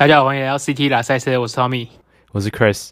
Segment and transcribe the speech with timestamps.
[0.00, 1.88] 大家好，欢迎来到 CT 拉赛车，我是 Tommy，
[2.32, 2.88] 我是 Chris。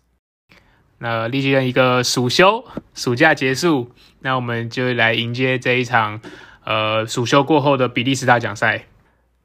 [0.98, 6.20] 那历经了一个暑休，暑假结束，那我们就来迎接这一场
[6.66, 8.84] 呃暑休过后的比利时大奖赛。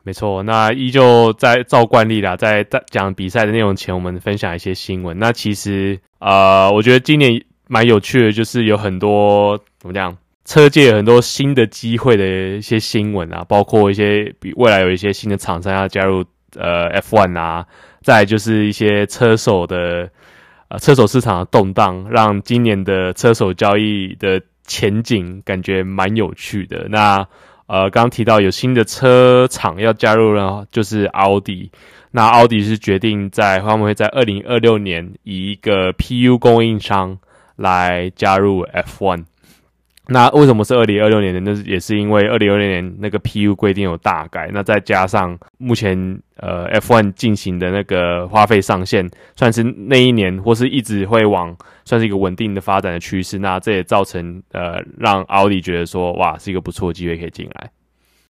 [0.04, 5.18] 没错，那依旧在照惯例啦，在讲比赛的内容前，我们分享一些新闻。
[5.18, 16.26] 那其实呃，我觉得今年蛮有趣的，就是有很多怎么讲，车界有很多新的机会的一些新闻啊，包括一些比未来有一些新的厂商要加入。
[16.56, 17.66] 呃，F1 啊，
[18.02, 20.10] 再就是一些车手的
[20.68, 26.88] 呃车手市场的动荡，让今年的车手交易的前景感觉蛮有趣的。
[26.90, 27.28] 那
[27.66, 31.72] 呃，刚刚提到有新的车厂要加入了，就是奥迪。
[32.12, 37.18] 那奥迪是决定在他们会在二零二六年以一个 PU 供应商
[37.56, 39.24] 来加入 F1。
[40.08, 41.40] 那为什么是二零二六年呢？
[41.40, 51.56] 那也是因为二零二六年那个 PU 规定有大改，那再加上目前呃 F1 进行的那个花费上限，算是那一年或是一直会往
[51.86, 53.40] 算是一个稳定的发展的趋势。
[53.40, 57.72] 那这也造成呃让奥迪觉得说哇是一个不错的机会可以进来。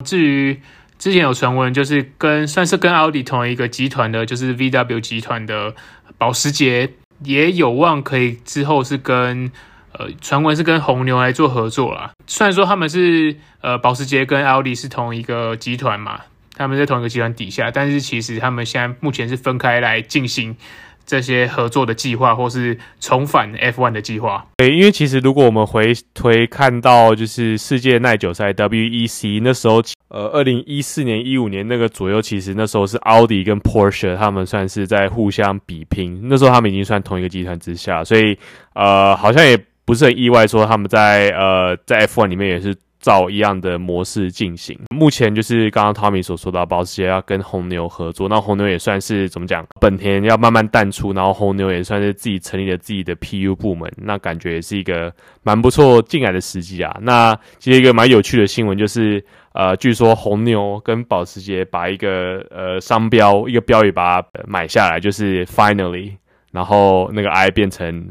[0.05, 0.61] 至于
[0.99, 5.73] 之前有传闻，就是跟算是跟奥迪同一个集团的，就是 VW 集团的
[6.19, 6.91] 保时捷
[7.23, 9.53] 也有望可以之后是跟。
[9.93, 12.13] 呃，传闻是跟红牛来做合作啦。
[12.27, 16.21] 虽然说他们是呃，保时捷跟奥迪是同一个集团嘛，
[16.57, 20.57] 他们在同一个集团底下，但是其实他们现在目前是分开来进行
[21.05, 24.47] 这些合作的计划，或是重返 F1 的计划。
[24.59, 38.39] 对，因为其实如果我们回推看到就是世界耐久赛 WEC 那时候，呃，二零一四年、一五年那个左右，其实那时候是奥迪跟 Porsche 他们算是在互相比拼，那时候他们已经算同一个集团之下，所以
[38.75, 39.61] 呃，好像也。
[39.91, 44.79] 不是很意外，说他们在呃在 F1 里面也是照一样的模式进行。
[44.95, 49.67] 目前就是刚刚 Tommy 所说到，保时捷要跟红牛合作，那红牛也算是怎么讲？
[49.81, 56.97] 本田要慢慢淡出，然后红牛也算是自己成立了自己的 PU 部门，那感觉也是一个蛮不错进来的时机啊。
[57.03, 59.21] 那其实一个蛮有趣的新闻就是，
[59.55, 66.13] 呃，据说红牛跟保时捷把一个呃商标一个标语把它买下来，就是 Finally，
[66.53, 68.09] 然后那个 I 变成。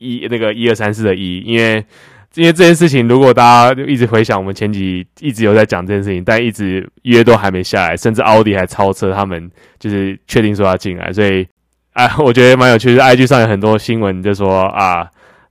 [0.00, 1.84] 一那个一二三四的一，因为
[2.34, 11.46] 因为这件事情，如果大家就一直回想，我们前几一直有在讲这件事情，但一直约都还没下来，甚至奥迪还超车他们，就是确定说要进来，所以
[11.92, 13.02] 啊，我觉得蛮有趣的。
[13.02, 15.06] IG 上有很多新闻就说啊，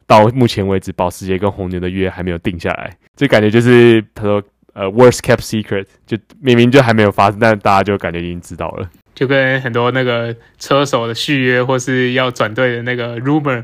[0.07, 4.41] 到目前为止，保时捷跟红牛的约还没有定下来，就感觉就是他说
[4.73, 13.63] 呃，worst kept secret，就明明就还没有发生，但大家就感觉已经知道了，就跟很多那个车手的续约或是要转队的那个 rumor。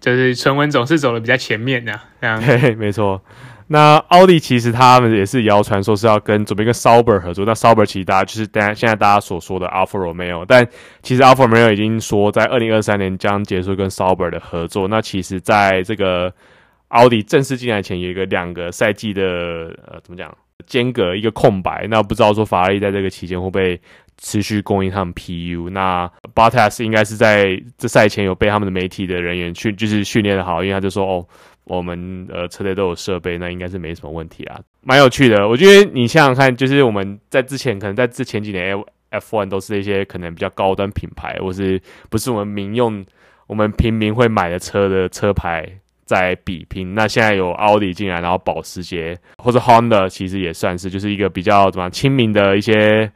[0.00, 2.40] 就是传闻总是走的比较前面的，这样。
[2.40, 3.20] 嘿，没错。
[3.68, 7.44] 那奥迪其实他们也是谣传说是要跟准备跟 Sauber 合作。
[7.44, 10.66] 那 Sauber 其实大家就是大家现在大家所说的 Alfa Romeo，但
[11.02, 14.88] 其实 Alfa Romeo 已经说在二零二三年将结束跟 Sauber 的合作。
[14.88, 16.32] 那其实在这个
[16.88, 19.22] 奥迪正式进来前，有一个两个赛季的
[19.86, 21.86] 呃怎么讲间隔一个空白。
[21.88, 23.80] 那不知道说法拉利在这个期间会不会？
[24.22, 31.26] 持续供应他们 PU，那 Bottas 应该是在这赛前有被他们的媒体的人员训，就是训练的好，因为他就说哦，
[31.64, 35.48] 我们呃车队都有设备，那应该是没什么问题啊，蛮有趣的。
[35.48, 38.76] 我觉得你想想看，就是我们在之前可能在之前几年
[39.10, 41.80] F1 都是一些可能比较高端品牌，或是
[42.10, 43.02] 不是我们民用
[43.46, 45.66] 我们平民会买的车的车牌
[46.04, 46.94] 在比拼。
[46.94, 53.10] 那现在有奥迪进来，然后保时捷或者 Honda 其实也算是就是一个比较怎么亲民的一些。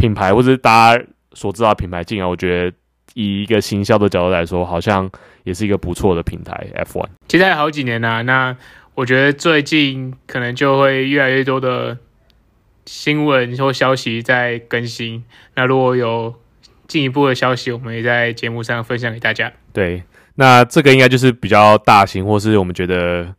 [0.00, 2.76] 品牌或者是大家所知道的品牌进来，我觉得
[3.12, 5.10] 以一个行销的角度来说，好像
[5.44, 6.66] 也是一个不错的平台。
[6.74, 8.56] F1 其实还有好几年啊，那
[8.94, 11.98] 我觉得最近可能就会越来越多的
[12.86, 15.22] 新闻或消息在更新。
[15.54, 16.34] 那如果有
[16.88, 19.52] 进一步的消息，我们也在节目上分享给大家。
[19.72, 20.02] 对，
[20.36, 23.34] 那这个应该就是比较大型，或是我们觉得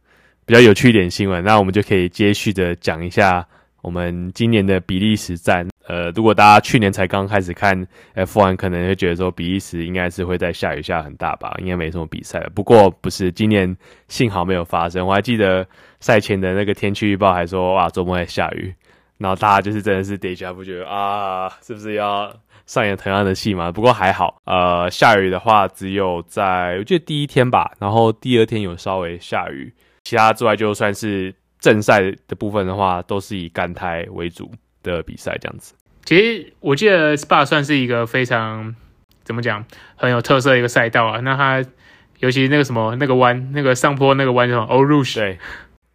[0.45, 1.43] 比较有趣一点新闻。
[1.43, 3.45] 那我们就可以接续的讲一下
[3.81, 5.70] 我们今年的比利时站。
[5.91, 7.85] 呃，如果大家去年才刚开始看
[8.15, 12.39] F1，可能会觉得说比利时应该是会在下雨下很大吧，应该没什么比赛。
[12.55, 13.75] 不过不是，今年
[14.07, 15.05] 幸好没有发生。
[15.05, 15.67] 我还记得
[15.99, 18.73] 赛前的那个天气预报还说哇，周末会下雨，
[19.17, 22.33] 然后大家就是真的是 déjà vu 觉得啊，是不是要
[22.65, 23.69] 上演同样的戏嘛？
[23.69, 29.69] 不过还好，呃，下雨的话只有在我记得第一天吧，然后第二天有稍微下雨，
[30.05, 31.99] 其他之外就算是正赛
[32.29, 34.49] 的部分的话，都是以干胎为主
[34.81, 35.73] 的比赛这样子。
[36.03, 38.75] 其实我记得 Spa 算是一个非常
[39.23, 39.65] 怎么讲
[39.95, 41.19] 很有特色的一个赛道啊。
[41.21, 41.63] 那它
[42.19, 45.39] 尤其那个什么那个弯，那个上坡那个弯叫什么 Eau Rouge 对，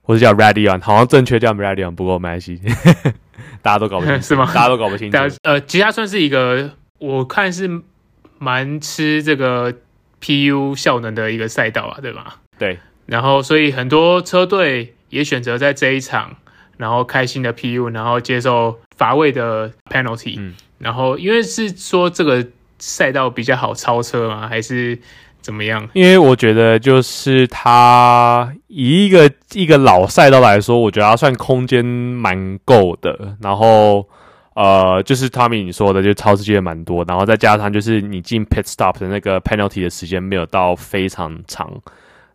[0.02, 2.60] 或者叫 Raidillon，好像正确叫 Raidillon，不过没关系，
[3.62, 4.46] 大家都搞不清楚， 是吗？
[4.54, 5.18] 大家都搞不清楚。
[5.42, 7.82] 呃，其实它算是一个我看是
[8.38, 9.74] 蛮吃这个
[10.20, 12.40] PU 效能的一个赛道啊，对吧？
[12.58, 12.78] 对。
[13.06, 16.36] 然后，所以很多车队也选择在这一场，
[16.76, 20.36] 然后开心的 PU，然后接受乏味的 penalty。
[20.38, 20.54] 嗯。
[20.78, 22.46] 然后，因为是说这个
[22.78, 24.46] 赛道比较好超车吗？
[24.48, 24.98] 还是
[25.40, 25.88] 怎么样？
[25.94, 33.36] 因为我觉得就是它以一个一个老赛道来说，我觉得它算空间蛮够的。
[33.40, 34.08] 然后。
[34.58, 41.70] 呃，就是 Tommy 你说的，就超车机会蛮多，然后再加上就是你进 pit stop 的那个 penalty 的时间没有到非常长。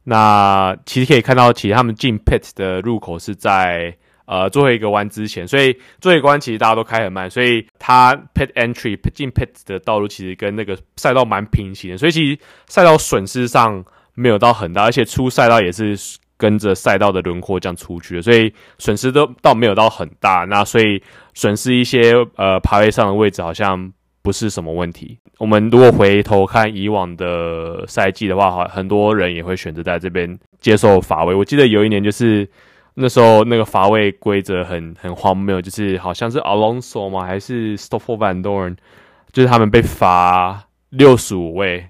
[0.03, 13.83] 那其实可以看到，其实他们进 pit 的入口是在呃最后一个弯之前，所以最后一个弯其实大家都开很慢，所以它 pit entry 进 pit 的道路其实跟那个赛道蛮平行的，所以其实赛道损失上
[14.13, 15.97] 没有到很大，而且出赛道也是。
[16.41, 20.43] 跟着赛道的轮廓这样出去的，所以损失都倒没有到很大。
[20.45, 20.99] 那所以
[21.35, 25.15] 损失一些呃排位上的位置好像不是什么问题。
[25.37, 31.35] 我们如果回头看以往的赛季的话，好，很多人也会选择在这边接受罚位。
[31.35, 32.49] 我记得有一年就是
[32.93, 37.25] 那时候那个罚位规则很很荒谬，就是好像是 Alonso 吗？
[37.25, 38.77] 还是 Stoffel Van Dorn，
[39.31, 41.87] 就是他们被罚六十五位，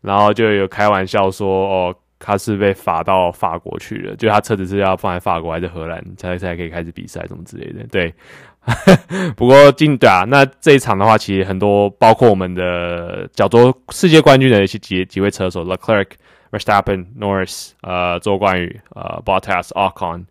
[0.00, 1.94] 然后就有开玩笑说哦。
[2.26, 7.84] 他是被罚到法国去了，就他车子是要放在法国还是荷兰才才可以开始比赛，什么之类的。
[7.88, 8.14] 对，
[9.36, 16.06] 不过进对啊，那这一场的话，其实很多包括我们的角逐世界冠军的一些几几位车手，Leclerc、
[16.50, 20.24] Verstappen、Norris，呃，周冠宇，呃，Bottas、Ocon，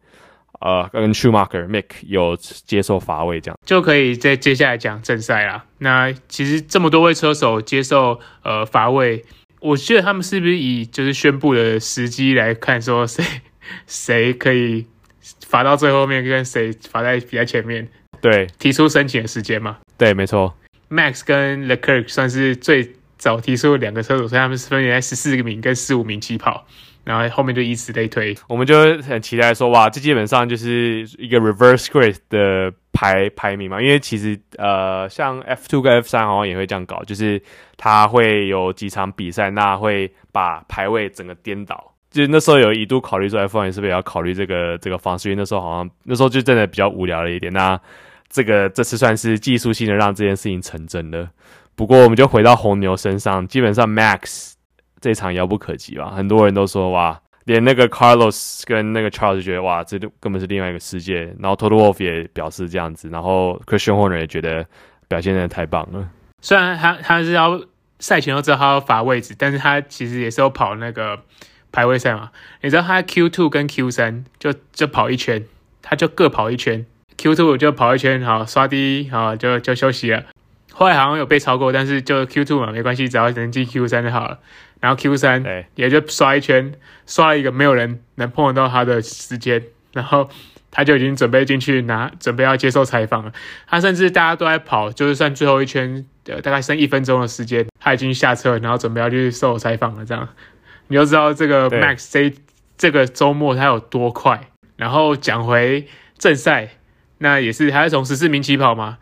[0.63, 5.65] 呃，跟 Schumacher、Mick 有接受罚位，这样就可以在接下来讲正赛啦。
[5.79, 9.25] 那其实这么多位车手接受呃罚位。
[9.59, 13.23] 我觉得他们是不是以就是宣布的时机来看，说谁
[13.87, 14.85] 谁可以
[15.45, 17.87] 罚到最后面，跟谁罚在比较前面？
[18.19, 19.77] 对，提出申请的时间嘛？
[19.97, 20.53] 对，没错。
[20.89, 26.67] Max 跟 Leclerc 算是最早提出两个车手，所以他们是分别在十四名跟十五名起跑。
[27.03, 33.81] 然后后面就以此类推，我们就很期待说，哇，这基本上就是一个 reverse grid 的排排名嘛。
[33.81, 37.41] 因为其实呃，像 F two 跟 F 三好像也会这样搞，就是
[37.75, 41.93] 它会有几场比赛，那会把排位整个颠倒。
[42.09, 45.29] 就是那时候有一度考虑说，F one 是不是也要考虑这个这个方式？
[45.29, 47.51] 因为那时候好像那时候就真的比较无聊了一点。
[47.51, 47.77] 那
[48.29, 51.29] 这个这次算是技术性的让这件事情成真了。
[51.75, 54.53] 不过我们就回到红牛身上，基本上 Max。
[55.03, 56.11] 这场遥不可及吧？
[56.11, 61.23] 很多人都说哇，连那个 Carlos 跟那个 Charles 就觉得哇，这根本是另外一个世界。
[61.37, 64.65] 然后 Toto Wolff 也表示这样子，然后 Christian Horner 也觉得
[65.09, 66.07] 表现真的太棒了。
[66.41, 67.61] 虽然他他是要
[67.99, 71.19] 赛前都知道他要罚位置，但是他其实也是要跑那个
[71.73, 72.31] 排位赛嘛。
[72.61, 75.43] 你知道他 Q two 跟 Q 三就就跑一圈，
[75.81, 76.85] 他就各跑一圈
[77.17, 80.23] ，Q two 就跑一圈，好刷第一，好就就休息了。
[80.71, 84.39] 后来好像有被超过，但是就 Q two 嘛，没关系，只要能进 Q 三就好了。
[84.83, 86.73] 然后 Q 三也就刷一圈，
[87.07, 89.63] 刷了一个没有人能碰得到他的时间，
[89.93, 90.29] 然后
[90.71, 93.31] 他就已经准备进去拿，准备要接受采访了。
[93.65, 100.05] 他甚至大家都在跑，就是算最后一圈，呃，大概剩一分钟的时间，他已经下车，然后准备要去受采访了。
[100.05, 100.27] 这样
[100.87, 102.35] 你就知道这个 Max 这
[102.77, 104.49] 这个周末他有多快。
[104.75, 105.87] 然后讲回
[106.17, 106.71] 正赛，
[107.19, 108.97] 那也是还是从十四名起跑嘛。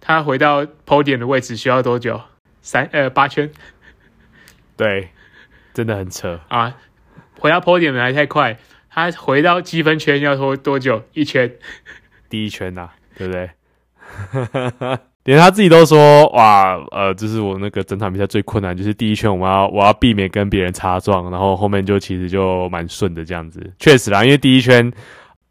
[0.00, 2.22] 他回到 podium 的位置需要多久？
[2.62, 3.50] 三呃八圈。
[4.76, 5.10] 对，
[5.72, 6.76] 真的很扯啊！
[7.38, 8.58] 回到 podium 来太快，
[8.90, 11.02] 他回到积分圈要拖多久？
[11.12, 11.52] 一圈，
[12.28, 13.50] 第一圈呐、啊，对不对？
[15.24, 23.72] 连他自己都说，哇，呃，这是我那个整场比赛最困难，就是第一圈，我们要我要避免跟别人擦撞，然后后面就其实就蛮顺的这样子。
[23.78, 24.92] 确实啦，因为第一圈。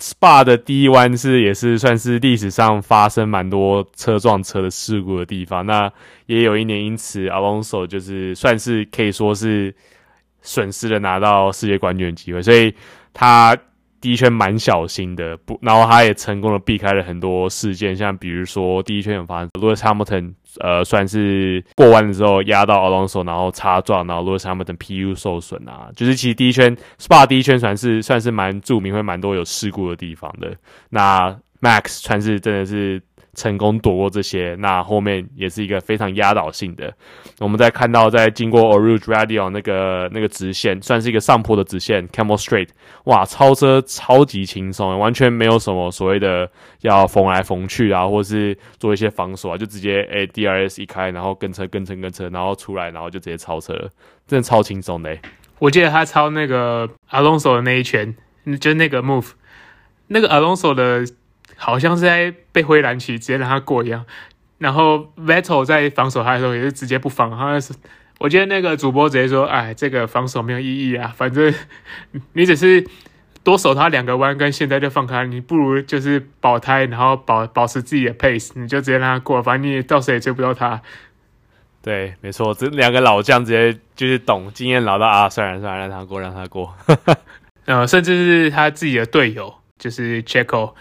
[0.01, 5.65] Spa 的第一弯是也是算是历史上发生蛮多车撞车的事故的地方。
[5.65, 5.91] 那
[6.25, 9.75] 也有一年因此，Alonso 就是算是可以说是
[10.41, 12.73] 损失了拿到世界冠军的机会，所以
[13.13, 13.57] 他。
[14.01, 30.55] 第一圈蛮小心的，不，然后他也成功的避开了很多事件，像比如说第一圈有发生，Lewis Hamilton 呃算是过弯的时候压到 Alonso，然后擦撞，然后 Lewis Hamilton PU 受损啊，就是其实第一圈 Spa 第一圈算是算是蛮著名，会蛮多有事故的地方的。
[30.91, 33.01] 那 Max 算是真的是。
[33.39, 36.93] 成功躲过这些，那后面也是一个非常压倒性的。
[37.39, 42.67] 我们在看到，在经过 Eau Rouge Radio 那个那个直线，算是一个上坡的直线，Camel Straight，
[43.05, 53.73] 哇，超车超级轻松，完全没有什么所谓的要缝来缝去啊，或是做一些防守啊，就直接诶 DRS 一开，然后跟车跟车跟车，然后出来，然后就直接超车，
[54.27, 55.17] 真的超轻松的。
[55.59, 58.13] 我记得他超那个 Alonso 的那一圈，
[58.59, 59.31] 就那个 move，
[60.07, 61.05] 那个 Alonso 的。
[61.59, 64.05] 好像是在被灰蓝旗直接让他过一样，
[64.57, 67.73] 然后 Vettel 在防守他的时候也是直接不防，好像是
[68.17, 71.53] 我觉得那个主播直接说，哎，这个防守没有意义啊，反正
[72.33, 72.87] 你只是
[73.43, 80.81] 多守他两个弯，跟现在就放开，你不如就是保胎，然后保保持自己的 pace，你就直接让他过，反正你也到时也追不到他。
[81.81, 86.75] 对，没错，这两个老将直接就是懂经验老到啊，算了算了，让他过，让他过。
[87.65, 90.73] 呃，甚至是他自己的队友，就是 Checo，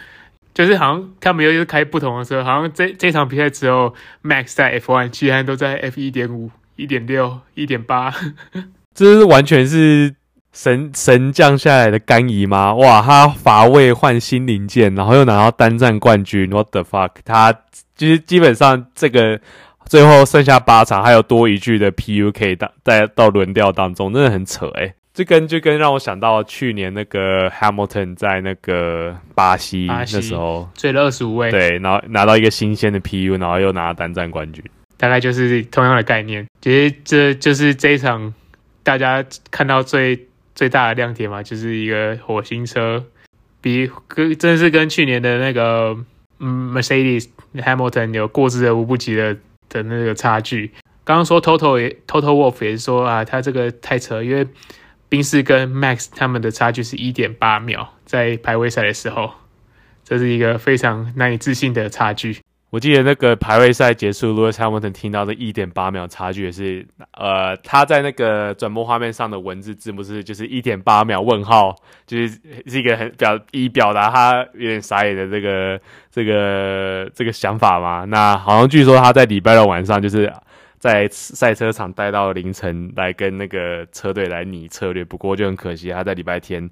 [0.58, 8.12] 就是好像他们又是开不同的车，好像这这场比赛之后，Max 在 F1，其他都在 F 一点五、一点六、一点八，
[8.92, 10.16] 这是完全是
[10.52, 12.74] 神神降下来的干姨吗？
[12.74, 17.10] 哇，他乏味换新零件，然后又拿到单站冠军，What the fuck？
[17.24, 17.52] 他
[17.94, 19.40] 就是基本上这个。
[19.88, 34.64] 最后剩下八场，还有多一句的 PUK 到在到轮调当中，真的很扯诶，这跟就跟让我想到去年那个 Hamilton 在那个巴西，那时候追了二十五位，对，然后拿到一个新鲜的 PU，然后又拿了单站冠军，
[34.96, 36.46] 大概就是同样的概念。
[36.60, 38.32] 其实这就是这一场
[38.84, 43.04] 大家看到最最大的亮点嘛，就是一个火星车，
[43.60, 45.96] 比跟真的是跟去年的那个
[46.38, 49.36] 嗯 Mercedes Hamilton 有过之而无不及的。
[49.70, 50.72] 的那个差距，
[51.04, 54.46] 刚刚说 Toto 也 Toto Wolff 也是说啊，他这个太扯，因为
[55.08, 59.30] 宾士跟 Max 他们的差距是一点八秒，在排位赛的时候，
[60.04, 62.38] 这是一个非常难以置信的差距。
[62.70, 71.74] 我记得那个排位赛结束，Lewis Hamilton 听到的一点八秒差距也是，呃，他在那个转播画面上的文字字幕是就是一点八秒问号，
[72.06, 78.04] 就是是一个很表以表达他有点傻眼的这个这个这个想法嘛。
[78.04, 80.30] 那好像据说他在礼拜六晚上就是
[80.78, 86.68] 在赛车场待到凌晨来跟那个车队来拟策略，不过就很可惜他在礼拜天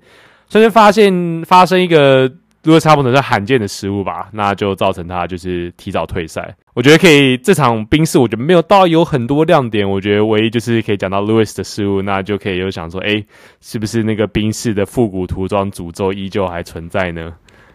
[0.49, 2.33] 甚至发现发生一个。
[2.63, 6.53] 如果差不多是罕见的失误吧，那就造成他就是提早退赛。
[6.75, 9.89] 我觉得可以，这场宾士我觉得没有到有很多亮点。
[9.89, 13.25] 我觉得唯一就是可以讲到 Lewis 的失误，那就可以有想说，哎，
[13.61, 17.33] 是不是那个冰室的复古涂装诅咒依旧还存在呢？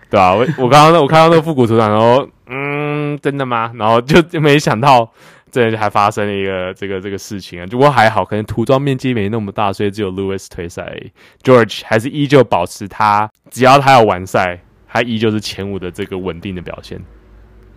[0.10, 0.36] 对吧、啊？
[0.36, 3.72] 我我刚刚我看到那个复古涂装，然后嗯，真的吗？
[3.76, 5.10] 然后就 就没想到，
[5.52, 7.68] 这还发生了一个这个这个事情啊。
[7.68, 10.98] 不过还好，可能涂装面积没那么大，所以只有 Lewis 退赛
[11.44, 14.62] ，George 还是依旧保持他，只要他要完赛。
[14.94, 17.00] 他依旧是前五的这个稳定的表现。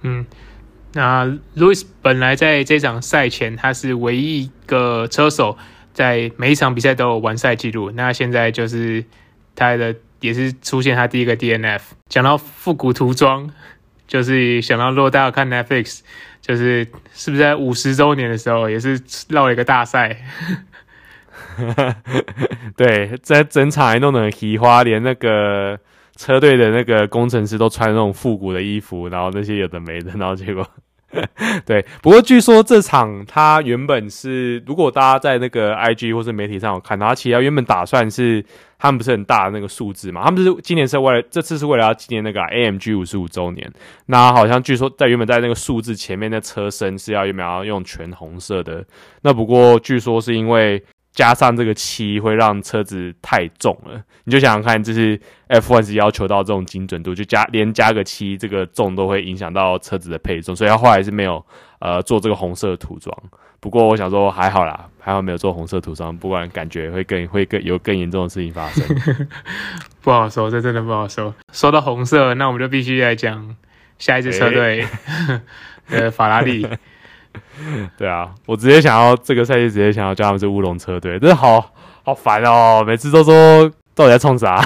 [0.03, 0.27] 嗯，
[0.95, 1.25] 那
[1.57, 5.57] Lewis 本来在这场赛前他是唯一一个车手
[5.93, 7.93] 在每一场比赛都有完赛记录。
[7.93, 9.05] 那现在就是
[9.55, 11.83] 他的也是出现他第一个 DNF。
[12.09, 13.49] 讲到复古涂装，
[14.09, 16.01] 就是想到如果大看 Netflix，
[16.47, 20.15] 就是是不是在五十周年的时候也是绕一个大赛？
[22.77, 25.79] 对，在整场还弄得很奇花，连那个。
[26.17, 30.65] 车队的那个工程师都穿那种复古的衣服，然后那些有的没的，然后结果，
[31.67, 31.85] 对。
[32.03, 38.45] 不过据说这场他原本是，如果大家在那个 IG 或是媒体上有看到，他其实他原本打算是
[38.79, 43.71] 他们不是很大的那个数字嘛，他们是今年是为了这次是为了要纪念那个 AMG 五十五周年，
[44.07, 48.85] 那好像据说在原本在那个数字前面的车身是要原本要用全红色的，
[49.23, 50.83] 那不过据说是因为。
[51.15, 55.19] 加上这个漆会让车子太重了，你就想想看，就是
[55.49, 61.45] F1 是要求到这种精准度，就加连加个漆，这个重都会影响到车子的配重，所以他后来是没有
[61.79, 63.17] 呃做这个红色的涂装。
[63.61, 68.85] 不过我想说还好啦，还好没有做红色涂装，不然感觉会更 会更有更严重的事情发生。
[70.03, 71.33] 不好说，这真的不好说。
[71.53, 73.55] 说到红色，那我们就必须来讲
[73.99, 74.83] 下一支车队，
[75.91, 76.67] 欸、呃，法拉利。
[77.99, 81.73] 对啊，我直接想要这个赛季直接想要叫他们是乌龙车队，真的好
[82.03, 82.85] 好烦哦！
[82.87, 84.63] 每次都说到底在冲啥？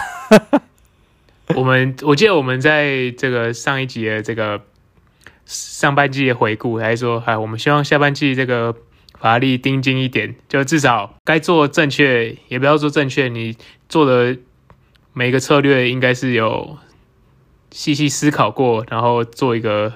[1.55, 4.61] 我们我记得我们在这个上一集的这个
[5.45, 8.73] 上半季的回顾，还是说，哎，我们希望下半季这个
[9.19, 13.57] 法拉利盯紧一点，就至少该做正确，也不要做正确，你
[13.89, 14.37] 做的
[15.13, 16.77] 每个策略应该是有
[17.71, 19.93] 细细思考过，然后做一个。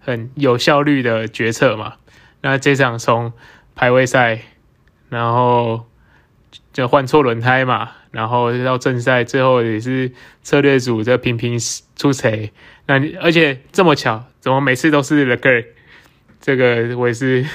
[0.00, 1.94] 很有效率的决策嘛？
[2.40, 3.32] 那这场从
[3.74, 4.40] 排位赛，
[5.08, 5.86] 然后
[6.72, 11.58] 就换错轮胎嘛，然后到正赛，最后也是策略组这频频
[11.96, 12.52] 出锤。
[12.86, 15.64] 那而且这么巧，怎么每次都是 l e g e r
[16.40, 17.46] 这个我也是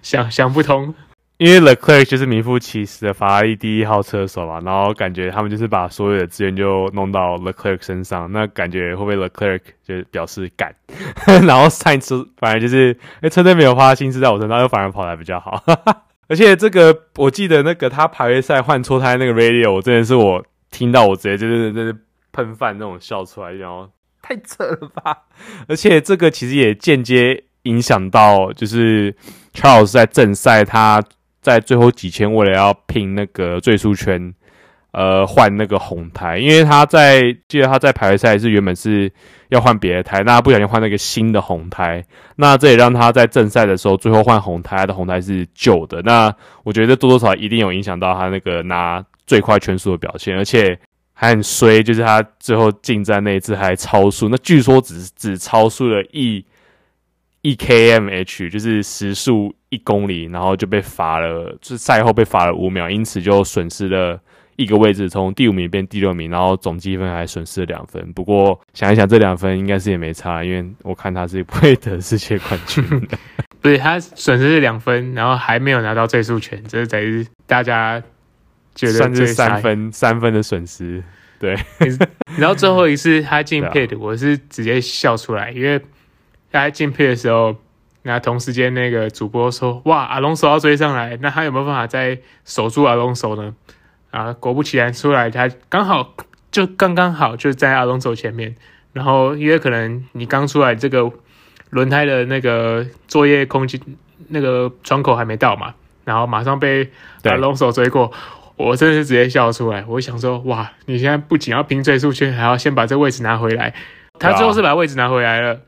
[0.00, 0.94] 想想不通。
[1.38, 10.74] 因为 Leclerc 就是名副其实的法拉利第一号车手嘛，然后感觉他们就是把所有的资源就弄到 Leclerc 身上，那感觉会不会 Leclerc 就表示干，
[11.46, 15.62] 然后上一次反而就是哎车队没有花心思在我身上，又反而跑来比较好，
[16.28, 21.96] 而且这个我记得那个他排位赛换错胎那个 radio，我真的是我听到我直接就是就是
[22.32, 23.88] 喷饭那种笑出来，然后
[24.20, 25.16] 太扯了吧，
[25.68, 27.44] 而且这个其实也间接。
[27.64, 29.14] 影响到，就是
[29.52, 31.02] Charles 在正赛，他
[31.48, 34.34] 在最后几千为了要拼那个最速圈，
[34.92, 39.10] 呃，换那个红胎，因为他在记得他在排位赛是原本是
[39.48, 42.04] 要换别的胎，那他不小心换那个新的红胎，
[42.36, 50.78] 那这也让他在正赛的时候最后换红胎，他的红胎是旧的，那我觉得多多少少一定有影响到他那个拿最快圈速的表现，而且。
[51.20, 56.46] 还很衰，就是他最后进站那一次还超速，那据说只只超速了一
[57.42, 64.20] 一 kmh，就是时速一公里，然后就被罚了，就是赛后被罚了五秒，因此就损失了
[64.56, 68.12] 一个位置，从第五名变第六名，然后总积分还损失了两分。
[68.12, 73.18] 不过想一想，这两分应该是也没差，因为我看他是不会得世界冠军的。
[73.60, 78.02] 不是，他损失是两分，然后还没有拿到最速权，这才是大家。
[78.80, 81.02] 算是三分三分的损失，
[81.40, 81.56] 对。
[82.38, 85.80] 然后最后一次他进 pit，我是直接笑出来，因为
[86.52, 87.56] 他进 pit 的时候，
[88.08, 93.54] 那同时间那个主播说：“哇，阿隆索要追上来，那他有没有办法再守住阿隆索呢？”
[94.10, 96.14] 啊，果不其然，出来他刚好
[96.50, 98.56] 就刚刚好就在阿隆索前面。
[98.94, 101.12] 然后因为可能你刚出来，这个
[101.68, 103.78] 轮胎的那个作业空间
[104.28, 105.74] 那个窗口还没到嘛，
[106.06, 106.90] 然后马上被
[107.24, 108.10] 阿隆索追过。
[108.56, 113.74] 我真的是直接笑出来，我想说，哇，你现在不仅要拼最速圈，还要先把这位置拿回来。
[114.18, 115.58] 他最后是把位置拿回来了，啊、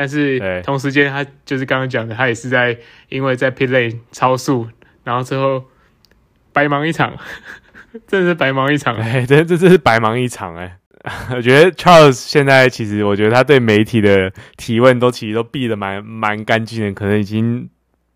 [0.00, 2.74] 但是同时间他就是刚刚讲的，他也是在
[3.10, 4.66] 因为在 pit lane 超速，
[5.04, 5.62] 然后最后
[6.54, 7.12] 白忙一场，
[8.08, 8.96] 真的是白忙一场。
[8.96, 10.78] 哎，这这这是白忙一场哎。
[11.36, 17.68] 我觉得 Charles 现在其实，我觉得他对媒体的提问都其实都避得蛮蛮干净的，可能已经。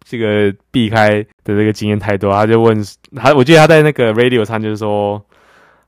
[0.07, 2.76] 这个避开的这个经验太多，他就问
[3.17, 5.25] 他，我记得他在那个 radio 上就是说，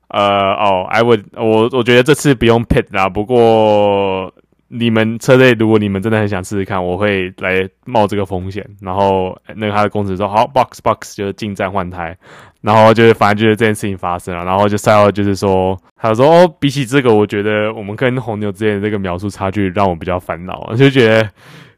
[0.08, 4.32] 呃，哦，I would，我我觉得这次不用 pit 啦，不过
[4.68, 8.64] 你们车队如果你们真的很想试试看，我会来冒这个风险。
[8.80, 12.16] 然后那个他的公司说好，box box 就是进站换胎，
[12.60, 21.30] 然后就是反正就是这件事情发生了，然后就赛后就是说，他说哦，比起这个，我觉得我们跟红牛之间的这个描述差距让我比较烦恼，就觉得。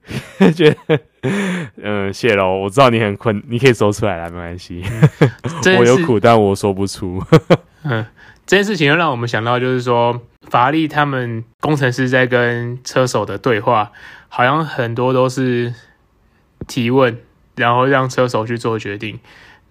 [0.57, 0.99] 觉得，
[1.83, 2.61] 嗯，谢喽。
[2.61, 4.83] 我知道你很困，你可以说出来了，没关系。
[5.79, 7.23] 我有苦，但我说不出。
[7.85, 8.07] 嗯，
[8.49, 13.93] 这件事情又让我们想到，就是说，法拉利他们工程师在跟车手的对话，
[14.29, 15.75] 好像很多都是
[16.67, 17.19] 提问，
[17.57, 19.21] 然后让车手去做决定。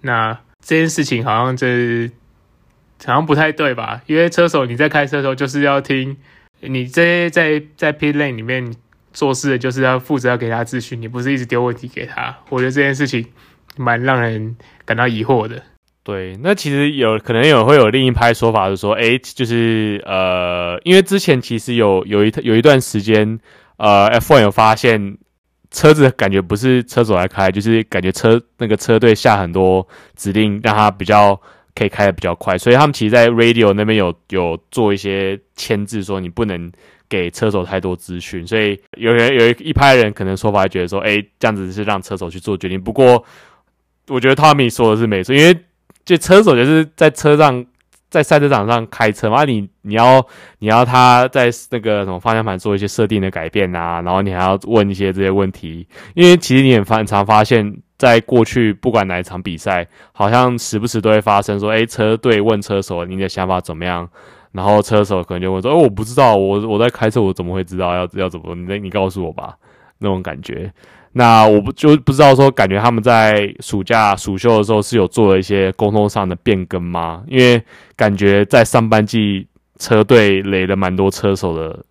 [0.02, 2.08] 那这件事情好像这
[3.04, 4.02] 好像不太对吧？
[4.06, 6.16] 因为车手你在开车的时候，就是要听
[6.60, 8.74] 你这些在在 pit lane 里面。
[9.13, 12.38] 做事的就是要负责要给他资讯，你不是一直丢问题给他。
[12.50, 13.26] 我觉得这件事情
[13.76, 15.63] 蛮让人感到疑惑的。
[16.08, 23.38] 对，那其实有可能有会有另一派说法，是说，哎，就是呃，因为之前其实有有一有一段时间，
[23.76, 25.17] 呃，F1 有发现
[25.70, 31.38] 车子感觉不是车手来开，就是感觉车那个车队下很多指令，让他比较
[31.76, 36.72] 可以开的比较快，所以他们其实，在 radio 那边有有做一些牵制，说你不能。
[37.10, 42.82] 给车手太多资讯，所以有人有一一派人可能说法觉得说，哎，这样子是让车手去做决定。
[42.82, 43.24] 不过，
[44.10, 45.58] 我觉得 Tommy 说的是没错，因为
[46.08, 47.65] 就车手就是在车上，
[48.10, 50.26] 在赛车场上开车嘛，你你要
[50.60, 64.10] 你要他在那个什么方向盘做一些设定的改变啊，然后你还要问一些这些问题，因为其实你也很常发现，在过去不管哪一场比赛，好像时不时都会发生说，哎，车队问车手你的想法怎么样？
[64.54, 68.56] 然后车手可能就会说：“哦，我不知道，我我在开车，我怎么会知道要要怎么？
[68.56, 69.56] 你你告诉我吧。”
[70.00, 70.72] 那种感觉。
[71.17, 77.23] 那我不就不知道说，感觉他们在暑假暑休的时候是有做了一些沟通上的变更吗？
[77.27, 77.62] 因为
[77.95, 79.47] 感觉在上半季
[79.80, 81.84] 车队雷了蛮多车手的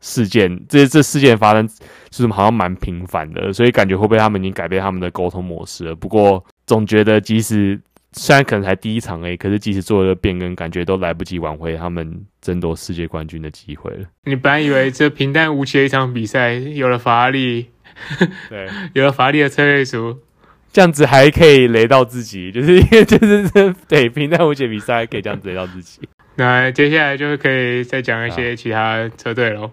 [0.00, 1.66] 事件，这这事件发生
[2.10, 5.94] 就是好像蛮频繁的，所以感觉会不会他们已经改变他们的沟通模式了？
[5.94, 7.80] 不过总觉得即使。
[8.16, 14.06] 虽然可能才第一场 A，可是即使做了变更，感觉都来不及挽回他们争夺世界冠军的机会了。
[14.22, 17.66] 你本来以为这平淡无奇的一场比赛，有了法拉利，
[18.48, 20.18] 对， 有了法拉利的车队组，
[20.72, 26.00] 这样子还可以雷到自己，就是因为就是 对平淡无奇比赛可以这样子雷到自己。
[26.36, 29.70] 那接下来就可以再讲一些其他车队喽。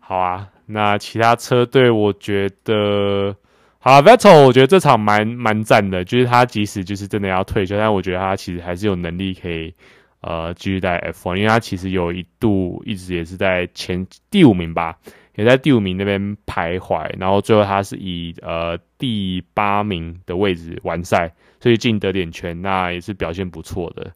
[0.00, 3.36] 好啊，那其他车队我觉得。
[3.80, 9.72] 好，Vettel，我觉得这场蛮蛮赞的，就是他即使就是真的要退休，但我觉得他其实还是有能力可以
[10.20, 14.96] 呃继续带 F1，因为他其实有一度一直也是在前第五名吧，
[15.38, 24.10] 也在第五名那边徘徊，然后最后他是以呃第八名的位置完赛，所以进得点圈，那也是表现不错的。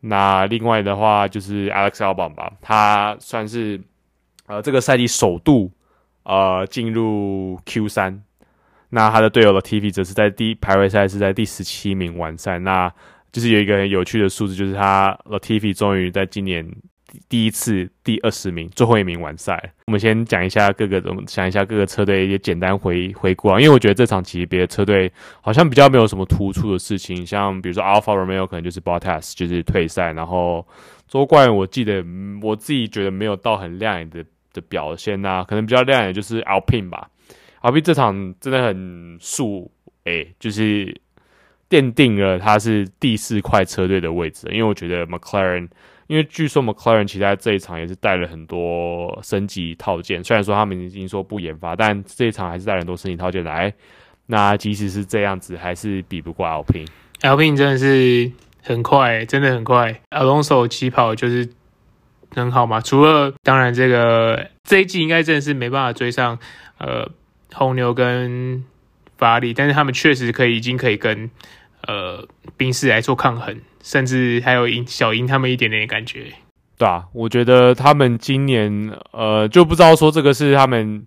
[0.00, 3.80] 那另外的话就是 Alex Albon 吧，他算是
[4.46, 5.72] 呃这个赛季首度
[6.22, 8.22] 呃进入 Q 三。
[8.90, 12.60] 那他的队友 Latifi 则是在第排位赛是在第十七名完赛。
[12.60, 12.88] 那
[13.32, 16.64] 就是有一个很有趣的数字，就是他 Latifi 终于在今年。
[17.28, 19.72] 第一次第二十名，最后一名完赛。
[19.86, 23.60] 我们先讲一下各个，我们想一下各个车队也简单回回顾啊。
[23.60, 30.66] 因为我觉得这场级别的车队好像比较没有什么突出的事情，像比如说 Alpha Romeo 可能就是 Bottas 就是退赛，然后
[31.06, 32.04] 周冠我记得
[32.42, 37.08] 我自己觉得没有到很亮眼的的表现呐、啊，可能比较亮眼的就是 Alpine 吧。
[37.62, 39.70] alpin 这场真的很素，
[40.04, 41.00] 诶、就是
[41.70, 45.68] 奠定了他是第四块车队的位置，因为我觉得 McLaren。
[46.06, 53.72] 因为据说 McLaren 其实在这一场也是带了很多升级套件，虽然说他们已经说不研发，但这一场还是带了很多升级套件来。
[54.26, 56.88] 那即使是这样子，还是比不过 Alpine。
[57.20, 58.30] Alpine 真的是
[58.62, 60.00] 很快，真的很快。
[60.10, 61.48] Alonso 起跑就是
[62.34, 66.38] 很好嘛，除了当然这个这一季应该真的是没办法追上
[66.78, 67.08] 呃
[67.52, 68.64] 红牛跟
[69.16, 71.30] 法拉利，但是他们确实可以已经可以跟
[71.86, 73.58] 呃宾士来做抗衡。
[73.84, 76.32] 甚至还有赢小赢他们一点点的感觉，
[76.78, 81.06] 对啊，我觉得他们今年呃就不知道说这个是他们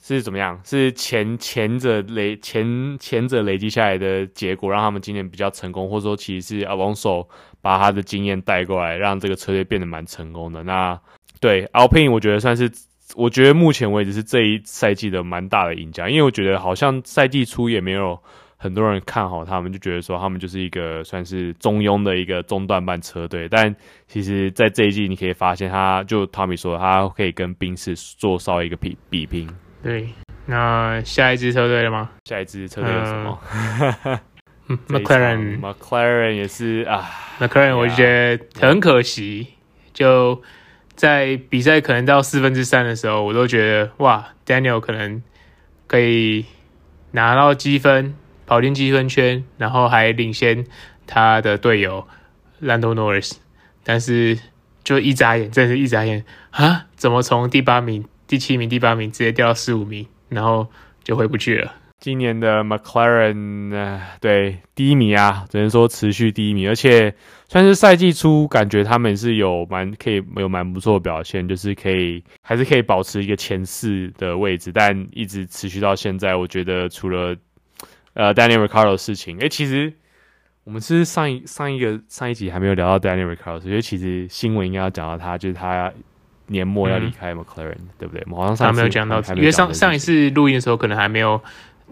[0.00, 7.26] 是怎么样，是前前者累前前者累积下来的结果，让他们今年比较成功，或者说其实是 Alonso
[7.60, 10.62] 把他的经验带过来，让这个车队变得蛮成功的。
[10.62, 10.96] 那
[11.40, 12.70] 对 Alpine，我觉得算是
[13.16, 18.22] 我觉得目前为止是这一赛季的蛮大的赢家，因为我觉得好像赛季初也没有。
[18.64, 23.46] 很多人看好他们，就觉得说他们就是一个算是中庸的一个中段班车队。
[23.46, 23.76] 但
[24.08, 29.46] 其实，在这一季你可以发现，他就汤米说，他可以跟宾士做稍微一个比比拼。
[29.82, 30.08] 对，
[30.46, 32.08] 那下一支车队了吗？
[32.24, 33.38] 下一支车队有什么？
[34.68, 37.06] 嗯，McLaren，McLaren 也是啊
[37.38, 39.48] ，McLaren 我就觉得很可惜，
[39.92, 40.40] 就
[40.94, 45.22] 在比赛可能到四分之三的时候，我都觉得哇，Daniel 可能
[45.86, 46.46] 可以
[47.10, 48.14] 拿到积分。
[48.46, 50.64] 跑进积分圈，然后还领先
[51.06, 52.06] 他的队友
[52.62, 53.32] Lando Norris，
[53.82, 54.38] 但是
[54.82, 56.86] 就一眨眼，真是一眨眼啊！
[56.94, 60.66] 怎么从第八名、第七名、第八名直接掉到十五名，然后
[61.02, 61.72] 就回不去了？
[62.00, 67.14] 今年的 McLaren，呃，对，第一名啊，只能说持续第一名，而且
[67.48, 77.34] 算是赛季初感觉他们是有蛮可以有蛮不错的表现，就是可以还是可以保持一个前四的位置，但一直持续到现在，我觉得除了。
[78.14, 79.92] 呃，Daniel Ricciardo 的事情，诶、欸，其实
[80.64, 85.92] 我们是上一上一个上一集还没有聊到 Daniel Ricciardo，所以其实新闻应该要讲到他，就是他
[86.46, 88.22] 年末要离开 McLaren，、嗯、对不对？
[88.26, 91.40] 我们好像上次还没有讲到，因为上上一次录音的时候可能还没有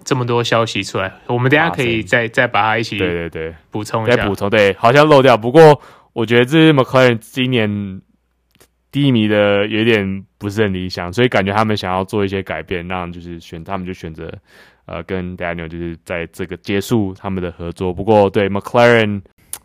[0.05, 5.37] 这么多消息出来，我们等一下可以再再把它一起对对对补充一下，再补充对，好像漏掉。
[5.37, 5.81] 不过
[6.13, 8.01] 我觉得这是 McLaren 今年
[8.93, 14.33] 低迷的有点不是很理想，所以感觉他们想要做一些改变，让就是选他们就选择。
[14.87, 17.93] 呃，跟 Daniel 就是在这个结束他们的合作。
[17.93, 19.23] 不过对 McLaren，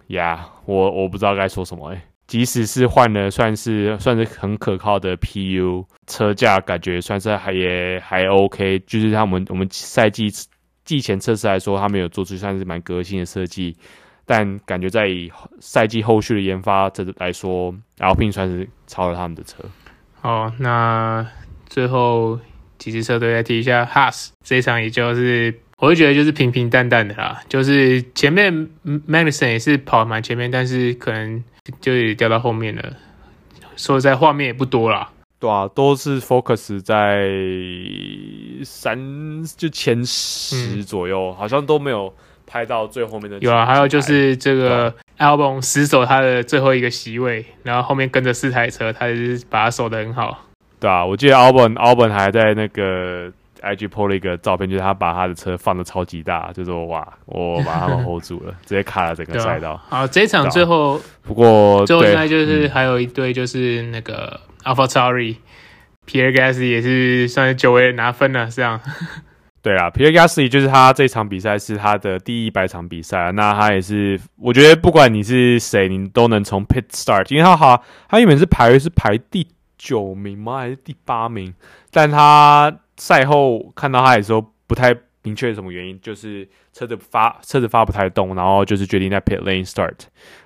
[0.07, 8.79] 呀、我我不知道该说什么诶，即使是换了，算是算是很可靠的 PU 车架，感觉算是还也还 OK。
[8.85, 10.29] 就是他们我们赛季
[10.85, 13.75] 季前测试来说，他们有做出算是蛮革新的设计。
[14.25, 19.63] 但感觉在以赛季后续的研发这来说，Alpine 算是超了他们的车。
[20.21, 21.25] 好，那
[21.65, 22.39] 最后。
[22.77, 28.53] 几支车队再提一下，Haas 这一场也就是，我会觉得就是平平淡淡的啦，就是前面
[28.85, 31.43] Magnussen 也是跑蛮前面，但是可能
[31.81, 32.93] 就也掉到后面了。
[33.75, 35.09] 说实在，画面也不多啦，
[35.39, 37.29] 对啊，都是 focus 在
[38.63, 38.97] 三
[39.55, 42.11] 就前十左右，嗯，好像都没有
[42.47, 43.37] 拍到最后面的。
[43.39, 50.46] 有啊，还有就是这个 Albon 死守他的最后一个席位，然后后面跟着四台车，他就是把他守得很好。
[50.79, 53.31] 对啊，我记得 Albon Albon 还在那个
[53.63, 59.75] IG po 了一个照片，就是他把他的车放的超级大，就说哇，我把他们 hold 住了， 直接卡了整个赛道。
[59.89, 68.79] 好，这一场最后不过最后应该就是还有一队就是那个 AlphaTauri，Pierre Gasly 也是算是久违的拿分了，这样。
[69.63, 79.47] 对啊，Pierre Gasly 就是他这场比赛是他的第一百场比赛，那他也是我觉得不管你是谁，你都能从 Pit Start，因为他好，他原本是排是排第。
[79.77, 80.57] 九名吗？
[80.57, 81.53] 还是第八名？
[81.91, 89.95] 但他赛后看到他的时候不太明确什么原因，就是车子发车子发不太动，然后就是决定在 pit lane start。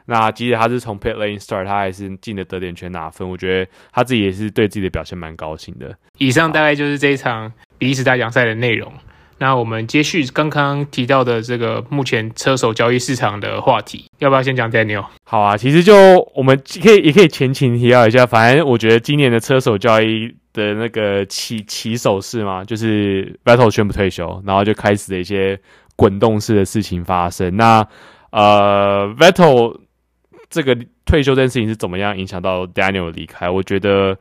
[0.06, 3.30] 那即使他是从 pit lane start，他还是进了得点圈拿分。
[3.30, 5.96] 我觉得他自己也是对自己的表现蛮高兴的。
[6.18, 8.92] 以上大概就是这一场比利时大奖赛的内容。
[9.42, 15.04] 那我们接续刚刚提到的这个目前车手交易市场的话题，要不要先讲 Daniel？
[15.24, 15.96] 好啊，其实就
[16.36, 25.60] 我们可以也可以前情提要一下，反正我觉得今年的车手交易的那个起起手式嘛，就是 Vettel 宣布退休，然后就开始了一些
[25.96, 27.58] 滚动式的事情发生。
[27.58, 27.84] 那
[28.30, 29.80] 呃，Vettel
[30.52, 33.50] 这个退休这件事情是怎么样影响到 Daniel 离开？
[33.50, 34.16] 我觉得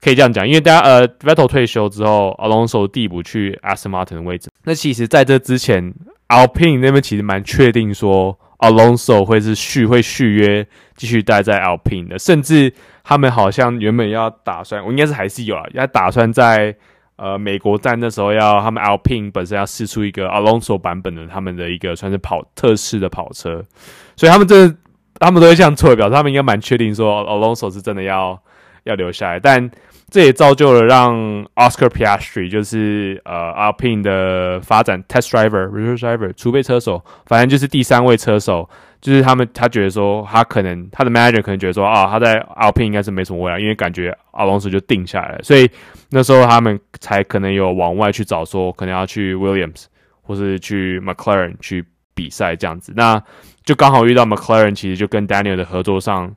[0.00, 4.50] 可以这样讲，因为大家呃，Vettel 退休之后，Alonso 递补去 Aston Martin 的位置。
[4.64, 5.94] 那其实在这之前
[6.28, 12.72] ，Alpine 那边其实蛮确定说 Alonso 会是续会续约继续待在 Alpine 的，甚至。
[13.08, 16.74] 他们好像原本要打算，我应该是还是有啊，要打算在
[17.14, 23.64] 呃美国站的时候要他们 Alpine 本身要试出一个 Alonso 版本的他们的一个算是跑特仕的跑车，
[24.16, 24.74] 所以他们这
[25.20, 28.36] 他们都会这样做，表示他们应该蛮确定说 Alonso 是真的要
[28.86, 29.70] 要留下来，但
[30.08, 31.14] 这也造就了让
[31.54, 38.68] Oscar Piastri 就是呃 Alpine 的发展 Test Driver Reserve Driver 储备车手，反正就是第三位车手。
[38.98, 45.70] 就是他们，他觉得说，他可能他的 manager 可能觉得说，啊，他在 Alpine 应该是没什么未来，因为感觉阿隆索就定下来了，所以
[46.10, 49.84] 那时候他们才可能有往外去找，说可能要去 Williams
[50.22, 52.92] 或是去 McLaren 去比赛这样子。
[52.96, 53.22] 那
[53.64, 56.34] 就刚好遇到 McLaren，其实就跟 Daniel 的合作上，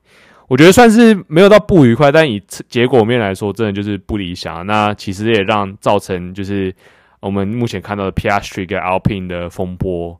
[0.50, 4.66] 我觉得算是没有到不愉快，但以结果面来说，真的就是不理想。
[4.66, 6.74] 那其实也让造成就是
[7.20, 10.20] 我们目前看到的 P S Three 跟 Alpine 的风波。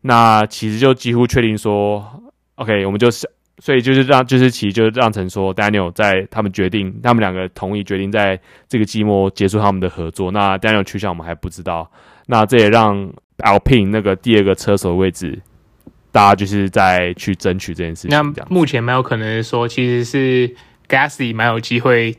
[0.00, 2.04] 那其实就几乎确定说
[2.56, 10.32] ，OK，我们就是，所以就是让，就是其实就让成说，Daniel 在他们决定，他们两个同意决定在这个季末结束他们的合作。
[10.32, 11.88] 那 Daniel 去向我们还不知道。
[12.26, 15.40] 那这也让 Alpine 那个第二个车手位置，
[16.12, 18.10] 大家就是在去争取这件事情。
[18.10, 20.54] 那目前蛮有可能说，其实是
[20.88, 22.16] Gasly 蛮有机会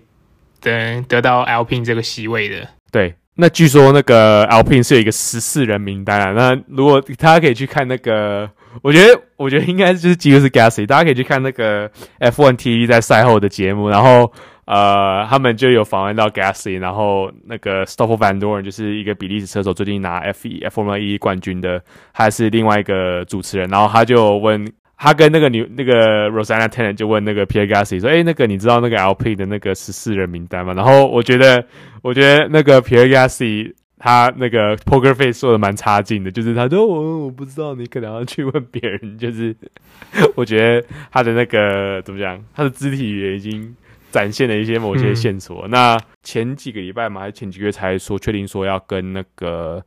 [0.60, 2.68] 得得到 Alpine 这个席位的。
[2.92, 3.16] 对。
[3.36, 6.32] 那据说那个 Alpine 是有一个十四人名单啊。
[6.34, 8.48] 那如果大家可以去看那个，
[8.82, 14.32] 我觉得我觉得应该就是几乎是 Gasly，大家可以去看那个 F1 TV 在赛后的节目，然后
[14.66, 24.72] 呃，他们就有访问到 Gasly，然后那个 Stoffel Vandoorne 就是一个比利时车手，最近拿 F1 F1 一冠军的，还是另外一个主持人，然后他就问。
[25.04, 31.66] 他跟那个女那个 Rosanna Tennant 就问那个 Pierre Gasly 说：“哎、那个你知道那个 LP 的那个十四人名单吗？”然后我觉得，
[32.04, 39.56] 我觉得那个 Pierre Gasly 他那个 Poker Face 说的蛮差劲的，就是他说：“我我不知道，你可能要去问别人。”就是
[40.38, 43.76] 我觉得他的那个怎么讲，他的肢体语言已经
[44.12, 45.68] 展现了一些某些线索。
[45.68, 49.84] 嗯、那前几个礼拜嘛，还是前几个月才说确定说要跟那个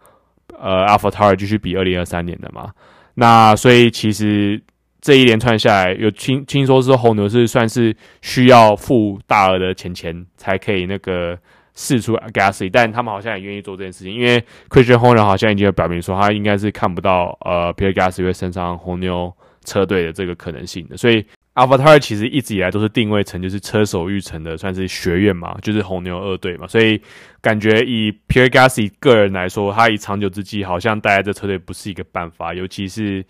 [0.58, 2.72] 呃 AlphaTauri 继续比二零二三年的嘛。
[3.14, 4.60] 那所以其实。
[5.06, 11.38] 这一连串下来，有听听说是红牛是算是需要付大额的钱钱才可以那个
[11.74, 19.30] 试出 Gasly，但他们好像也愿意做这件事情，因为 Christian Horner 好像已经有表明说他应该是看不到呃 Pierre Gasly 会升上红牛
[19.66, 21.22] 车队的这个可能性的，所以
[21.54, 27.00] Avatar 其实一直以来都是定位成就是车手育成的算是学院嘛，就是红牛二队嘛，所以
[27.40, 33.24] 感觉以 Pierre Gasly 个人来说，他以长久之计好像待在这车队不是一个办法，尤其是。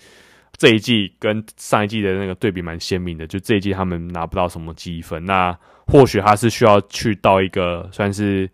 [0.56, 5.52] 这一季跟上一季的那个对比蛮鲜明的，就这一季他们拿不到什么积分，那
[5.88, 8.48] 或许他是需要去到一个算是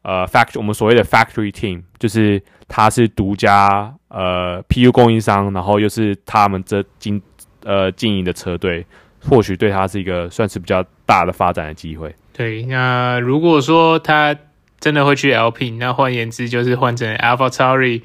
[0.00, 7.20] 呃 fact 我们所谓的 factory team，就是他是独家呃 PU 供应商，然后又是他们这经
[7.64, 8.86] 呃经营的车队，
[9.28, 12.14] 或许对他是一个算是比较大的发展的机会。
[12.32, 14.36] 对，那如果说他
[14.80, 18.02] 真的会去 Alpine，那换言之就是换成 AlphaTauri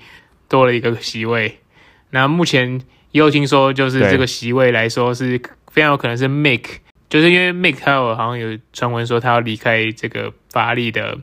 [0.48, 1.60] 多了一个席位，
[2.12, 2.82] 那目前。
[3.12, 11.18] 也有听说，就是这个席位来说是非常有可能是 Make，就是因为 Make 他有好像有传闻说他要离开这个法拉利的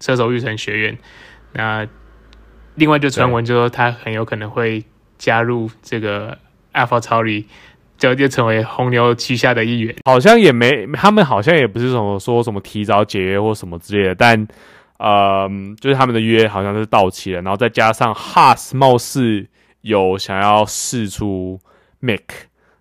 [0.00, 0.98] 车手育成学院。
[1.52, 1.86] 那
[2.74, 4.82] 另外就传闻就说他很有可能会
[5.18, 6.36] 加入这个
[6.72, 7.44] AlphaTauri，
[7.98, 9.94] 就就成为红牛旗下的一员。
[10.04, 14.48] 好像也没，他们好像也不是什么说什么提早解约或什么之类的，但
[14.98, 19.46] 呃，就是他们的约好像是到期了，然后再加上 Haas 貌似。
[19.82, 21.56] 有想要试出
[22.02, 22.24] Mick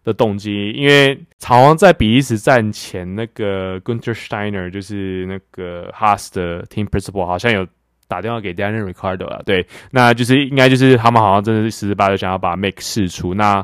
[0.03, 7.67] 的动机，因为好像在比利时战前，那个 Gunter Steiner 就是那个 Haas 的 Team Principal，好像有
[8.07, 9.43] 打电话给 Daniel Ricciardo 了。
[9.45, 13.35] 对，那就是应该就是他们好像真的是十之八九想要把 Mick 试出。
[13.35, 13.63] 那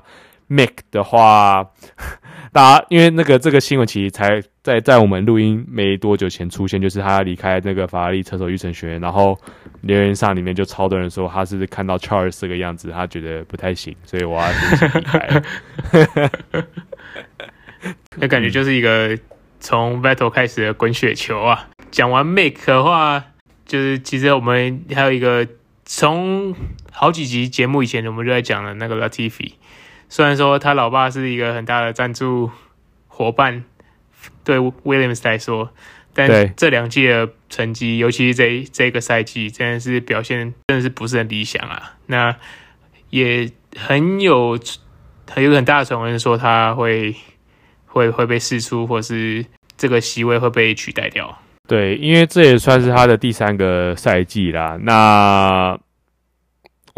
[0.52, 1.72] Mick 的话，
[2.52, 9.40] 大家因为那个这个新闻其实才在在我们录音没多久前出现，就是他离开那个法拉利车手育成学院，然后
[9.80, 15.42] 留言上里面就超多人说他是看到 Charles 这个样子，他觉得不太行，所以我要离开。
[18.18, 19.18] 那感觉就是一个
[19.62, 21.70] 从 Vettel 开始的滚雪球啊！
[21.92, 23.24] 讲完 Mick 的话，
[23.66, 25.48] 就是其实我们还有一个
[25.86, 26.54] 从
[26.92, 29.54] 好几集节目以前我们就在讲了那个 Latifi。
[30.12, 32.52] 虽然说他老爸是一个很大的赞助
[33.08, 33.64] 伙伴，
[34.44, 35.72] 对 Williams 来说，
[36.14, 41.94] 但这两届的成绩，尤其是这这个赛季，真的是表现真的是不是很理想啊。
[42.08, 42.36] 那
[43.10, 44.60] 也很有
[45.30, 47.16] 很有很大的传闻说他会
[47.86, 49.46] 会会被释出，或是
[49.78, 51.40] 这个席位会被取代掉。
[51.70, 54.78] 对，因为这也算是他的第三个赛季啦。
[54.82, 55.80] 那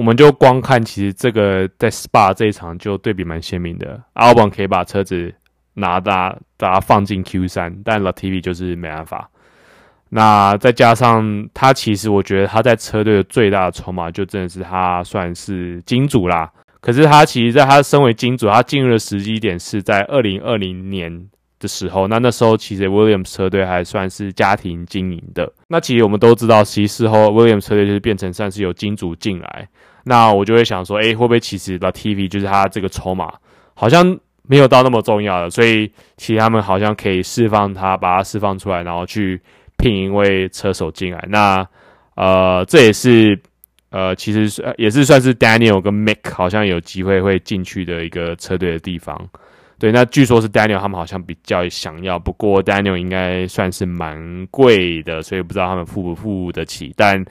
[0.04, 4.04] 我们就光看，其实这个在 Spa 这一场就对比蛮鲜明的。
[4.16, 5.34] Albon 可以把车子
[5.76, 9.30] 拿大，把它放进 Q 三，但 Latifi 就是没办法。
[10.10, 16.52] 那再加上他，其实我觉得他在车队的最大的筹码，就真的是他算是金主啦。
[16.82, 21.30] 可是他其实，在他身为金主，他进入的时机点是在二零二零年。
[21.60, 25.50] 的时候，那那时候其实 Williams 车队还算是家庭经营的。
[25.70, 29.70] 那其实我们都知道，其实事后 Williams 车队就是变成算是有金主进来。
[30.04, 33.34] 那我就会想说，诶，会不会其实的 TV 就是他这个筹码，
[33.74, 35.50] 好像没有到那么重要了。
[35.50, 39.42] 所以其实他们好像可以释放他，把他释放出来，然后去
[39.78, 41.24] 聘一位车手进来。
[41.30, 41.66] 那
[42.16, 43.40] 呃，这也是
[43.90, 49.18] 呃，其实也是算是 Daniel 跟 Mick 好像有机会会进去的一个车队的地方。
[49.80, 56.94] 对，那据说是 Daniel 他们好像比较想要，不过 Daniel 应该算是蛮贵的，所以不知道他们付不付得起。
[56.96, 57.24] 但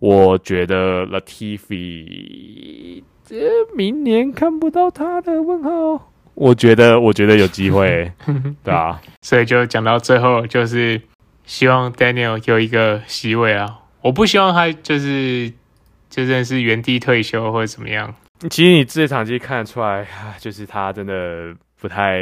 [0.00, 3.36] 我觉得 Latifi 这
[3.76, 8.10] 明年看不到他的问号，我觉得我觉得有机会，
[8.64, 11.00] 对啊，所以就讲到最后，就是
[11.44, 15.48] 希望 Daniel 有一个席位啊，我不希望他就是
[16.08, 18.14] 就真的是原地退休或者怎么样。
[18.48, 20.06] 其实你这场其实看得出来，
[20.38, 21.54] 就是他真的。
[21.80, 22.20] 不太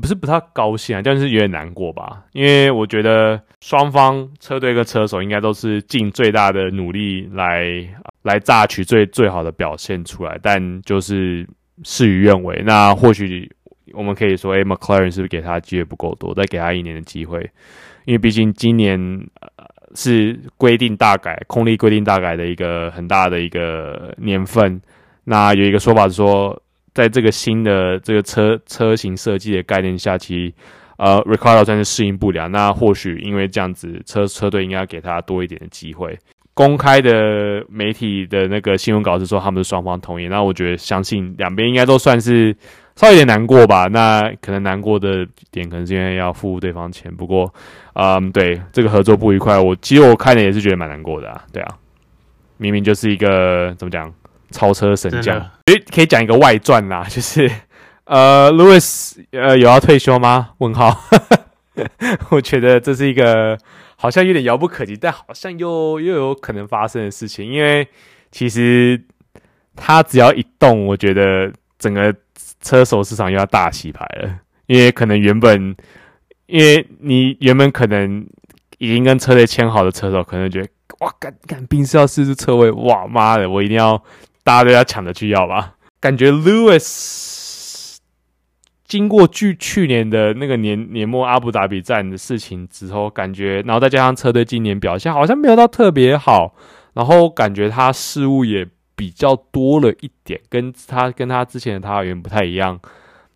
[0.00, 2.24] 不是不太高兴啊，但是有点难过吧。
[2.32, 7.86] 因为我觉得双方车队跟车手应该都是尽最大的努力来
[8.22, 11.46] 来榨取最最好的表现出来，但就是
[11.82, 12.62] 事与愿违。
[12.64, 13.50] 那或许
[13.92, 17.38] 我们可以说，哎，McLaren 是不是给他机会不够多，再给他一年的机会？
[18.06, 18.98] 因为毕竟今年
[19.40, 24.80] 呃是规定大改，空力规定大改的一个很大的一个年份。
[25.24, 26.58] 那有一个说法是说。
[26.94, 30.54] 在这个新的这个车车型设计的概念下，其实
[30.96, 32.48] 呃，Ricciardo 算是适应不了。
[32.48, 36.16] 那或许因为这样子，车车队应该给他多一点的机会。
[36.54, 40.28] 公开的媒体的那个新闻稿是说他们是双方同意。
[40.28, 42.56] 那我觉得相信两边应该都算是
[42.94, 43.88] 稍微有点难过吧。
[43.88, 47.12] 那可能难过的点可能是因为要付对方钱。
[47.12, 47.52] 不过，
[47.94, 51.44] 嗯，对这个合作不愉快，我其实我看了也是觉得蛮难过的啊。
[51.52, 51.76] 对啊，
[52.56, 54.14] 明明就是一个怎么讲？
[54.54, 55.36] 超车神将，
[55.66, 57.50] 诶，可以讲一个外传啦， 就是
[58.04, 60.50] 呃，Louis 呃有要退休吗？
[60.58, 60.96] 问号，
[62.30, 63.58] 我觉得这是一个
[63.96, 67.88] 好像有点遥不可及，但好像又又有可能发生的事情，因为
[68.30, 69.02] 其实
[69.74, 72.14] 他只要一动，我觉得整个
[72.60, 75.74] 车手市场又要大洗牌了，因为可能原本，
[76.46, 78.24] 因为你原本可能
[78.78, 80.68] 已经跟车队签好的车手，可能觉得
[81.00, 84.00] 哇，赶赶兵是要试试车位，哇妈的，我一定要。
[84.44, 85.74] 大家都要抢着去要吧？
[86.00, 87.96] 感觉 Lewis
[88.86, 96.54] 经过去去年的那个年年末阿布达比站的事情之后，感觉，然后再加上车队今年表现好像没有到特别好，
[96.92, 102.78] 然后感觉他失误也比较多了一点，跟他跟他之前的他有点不太一样，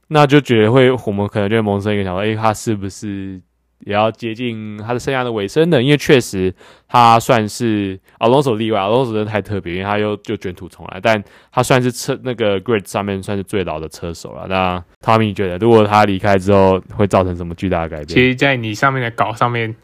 [0.08, 3.40] 那就觉得会我们可能就会萌生一个想法，诶，他是不是？
[3.80, 6.52] 也要接近他的生涯的尾声的，因为确实
[6.88, 14.46] 他算是 Alonso 例外，Alonso 真的太特别，因为他又就卷土重来，但他算是车那个 Grid 上面算是最老的车手了。
[14.48, 18.08] 那 Tommy 觉得，如果他离开之后，会造成什么巨大的改变？
[18.08, 19.74] 其实，在你上面的稿上面，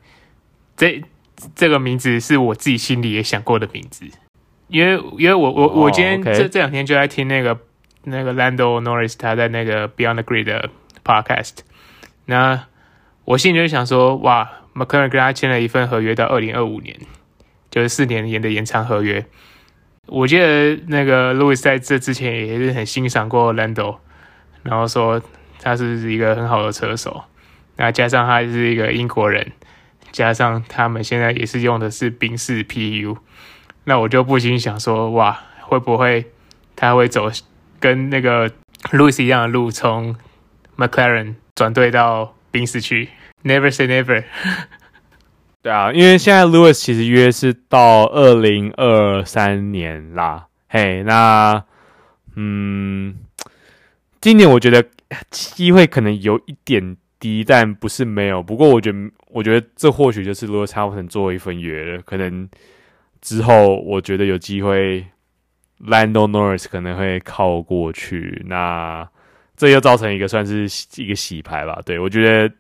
[0.77, 1.01] 这
[1.55, 4.05] 这个名字是我自己心里也想过的名字，
[4.69, 6.51] 因为因为我我我今天这、oh.
[6.51, 7.57] 这两天就在听那个
[8.03, 10.69] 那个 Lando Norris 他在那个 Beyond the Grid 的
[11.05, 11.59] Podcast，
[12.27, 12.65] 那。
[13.25, 16.95] 我心里就想说，哇，McLaren 跟他签了一份合约到二零二五年，
[17.71, 19.25] 就是四年年的延长合约。
[20.07, 23.97] 我记得那个 Lewis 在这之前也是很欣赏过 Lando，
[24.63, 25.23] 然后说
[25.59, 27.25] 他是一个很好的车手。
[27.77, 29.53] 那加上他是一个英国人，
[30.13, 33.17] 加上他们现在也是用的是宾士 PU，
[33.85, 36.27] 那我就不禁想说，哇，会不会
[36.77, 37.31] 他会走
[37.81, 38.51] 跟那个
[38.91, 40.15] Lewis 一样的路，从
[40.77, 42.34] McLaren 转队到？
[42.55, 43.09] 宾士去
[43.43, 44.23] ，Never say never。
[45.61, 50.47] 对啊，因为现在 Lewis 其实约是到二零二三年啦。
[50.69, 51.65] 嘿，那
[52.37, 53.17] 嗯，
[54.21, 54.87] 今年我觉得
[55.31, 58.41] 机会可能有一点低，但不是没有。
[58.41, 58.99] 不过我觉得，
[59.31, 62.03] 我觉得这或许就是 Lewis Hamilton 做一份约了。
[62.03, 62.49] 可能
[63.21, 65.05] 之后我觉得有机会
[65.85, 68.45] ，Lando Norris 可能会靠过去。
[68.47, 69.09] 那
[69.57, 72.55] 这又造成一个算是一个洗牌吧，对，我觉得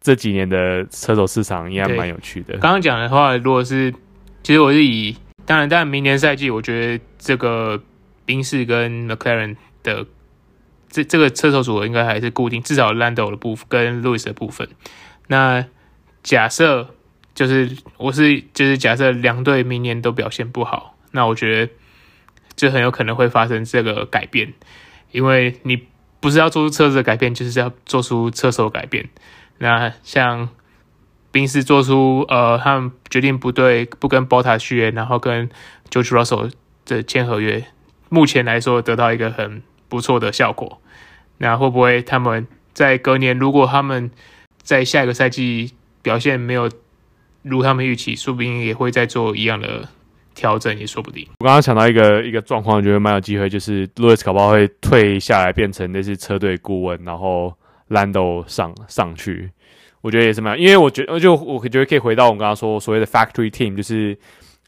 [0.00, 2.58] 这几年的车手市场应该蛮有趣的。
[2.58, 3.92] 刚刚讲的话，如果是
[4.42, 5.16] 其实我是以
[5.46, 7.82] 当然，当然明年赛季，我觉得这个
[8.26, 10.06] 宾士跟 McLaren 的
[10.88, 14.68] 这这个车手组合应该还是固定，至少 Lando 的部分跟 Lewis 的部分。
[15.28, 15.64] 那
[16.22, 16.94] 假设
[17.34, 21.72] 就是我是就是假设两队明年都表现不好，那我觉得
[22.54, 24.52] 就很有可能会发生这个改变，
[25.10, 25.86] 因为你
[26.24, 29.10] 不是要做出车子的改变，就是要做出车手改变。
[29.58, 30.48] 那像
[31.30, 35.50] 宾士做出呃，他们决定不对，不跟 Botta 续约，然后跟
[35.90, 36.50] George Russell
[36.86, 37.66] 的签合约，
[38.08, 40.80] 目前来说得到一个很不错的效果。
[41.36, 44.10] 那会不会他们在隔年，如果他们
[44.62, 46.70] 在下一个赛季表现没有
[47.42, 49.90] 如他们预期，说不定也会再做一样的
[50.34, 51.26] 调整，也说不定。
[51.40, 57.54] 我刚刚想到一个一个状况，我觉得蛮有机会，就是 Lewis 搞不好会退下来，变成那是车队顾问，然后。
[57.90, 59.50] Lando 上上去，
[60.00, 64.18] 我觉得也是蛮，因为我觉得就我觉得可以回到我刚刚说所谓的 factory team，就是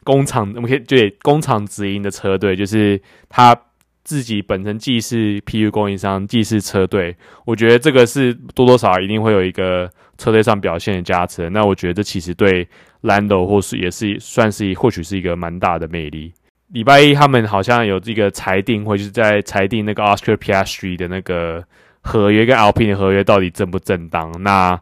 [0.03, 3.59] 工厂，我们可以对工厂直营的车队，就是他
[4.03, 11.49] 自己本身既是 PU 供应商，既是车队，我觉得这个是多多少少一定会有一个车队上表现的加持。
[11.49, 12.67] 那我觉得这其实对
[13.01, 16.33] Lando 或是也是算是或许是一个蛮大的魅力。
[16.69, 21.63] 礼拜一他们好像有这个裁定，或是在裁定那个 Oscar Piastri 的那个。
[21.99, 24.31] 合约跟 Alpine 的合约到底正不正当？
[24.41, 24.79] 那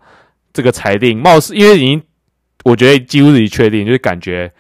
[0.54, 2.00] 这个裁定貌似，因为已经
[2.64, 4.52] 我觉得几乎是确定，就是感觉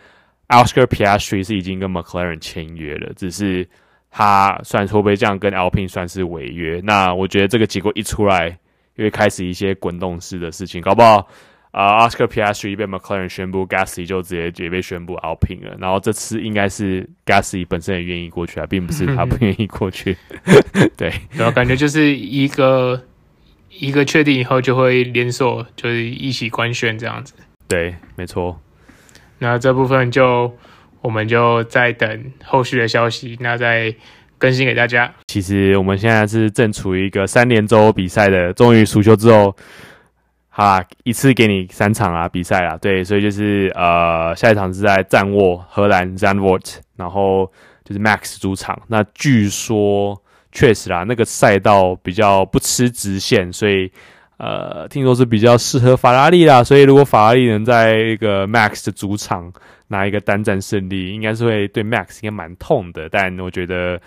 [0.47, 3.69] Oscar Piastri 是已经跟 McLaren 签约了，只是
[4.09, 6.81] 他算会不会这样跟 Alpine 算是违约？
[6.83, 8.57] 那我觉得这个结果一出来，
[8.95, 11.27] 又会开始一些滚动式的事情，搞不好。
[11.71, 15.75] 啊、uh，Oscar Piastri 被 McLaren 宣布，Gasly 就直接也被宣布 Alpine 了。
[15.77, 20.15] 然后这次应该是 Gasly 本身也愿意过去啊，并不是他不愿意过去。
[20.95, 23.03] 对，然后感觉就是一个
[23.69, 27.33] 一个确定以后就会连锁，就是一起官宣这样子。
[27.67, 28.57] 对，没错。
[29.39, 30.57] 那这部分就
[31.01, 33.93] 我们就再等后续的消息，那再
[34.37, 35.13] 更新给大家。
[35.27, 39.55] 其实我们现在是正处于一个三连周比赛的，终于暑休之后。
[40.57, 47.51] 哈，一次给你三场啊，比赛啊，对，所以就是呃，下一场是在赞沃荷兰 Zandvoort，然后
[47.83, 48.81] 就是 Max 主场。
[48.87, 50.17] 那据说
[50.53, 53.91] 确实啦，那个赛道比较不吃直线，所以
[54.37, 56.63] 呃，听说是比较适合法拉利啦。
[56.63, 59.51] 所以如果法拉利能在一个 Max 的主场
[59.87, 63.99] 拿一个单战胜利，应该是会对 Max 应该蛮痛的，但我觉得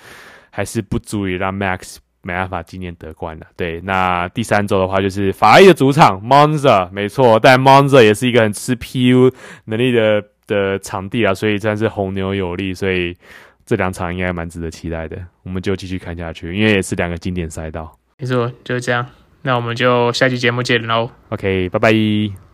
[0.51, 1.97] 还是不足以让 Max。
[2.21, 3.81] 没办法今年得冠了，对。
[3.83, 9.33] 那第三周的话就是法拉利的主场 Monza，没错，但 Monza 也是一个很吃 PU
[9.67, 13.17] 能力的的场地啊，所以算是红牛有力，所以
[13.65, 15.17] 这两场应该蛮值得期待的。
[15.45, 17.97] 我们就继续看下去，因为也是两个经典赛道。
[18.19, 19.07] 没错，就是这样。
[19.43, 21.11] 那我们就下期节目见喽。
[21.31, 22.48] OK，拜拜。